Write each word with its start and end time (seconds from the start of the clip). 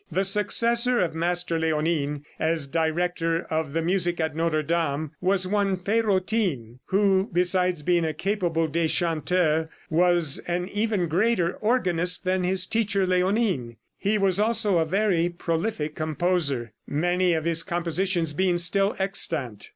The 0.11 0.23
successor 0.25 0.97
of 0.97 1.13
Master 1.13 1.59
Léonin, 1.59 2.23
as 2.39 2.65
director 2.65 3.41
of 3.51 3.73
the 3.73 3.83
music 3.83 4.19
at 4.19 4.35
Notre 4.35 4.63
Dame, 4.63 5.11
was 5.21 5.45
one 5.45 5.77
Pérotin, 5.77 6.79
who, 6.85 7.29
besides 7.31 7.83
being 7.83 8.03
a 8.03 8.11
capable 8.11 8.67
deschanteur, 8.67 9.69
was 9.91 10.39
an 10.47 10.67
even 10.69 11.07
greater 11.07 11.53
organist 11.57 12.23
than 12.23 12.43
his 12.43 12.65
teacher, 12.65 13.05
Léonin. 13.05 13.75
He 13.95 14.17
was 14.17 14.39
also 14.39 14.79
a 14.79 14.85
very 14.85 15.29
prolific 15.29 15.93
composer, 15.93 16.71
many 16.87 17.33
of 17.33 17.45
his 17.45 17.61
compositions 17.61 18.33
being 18.33 18.57
still 18.57 18.95
extant. 18.97 19.69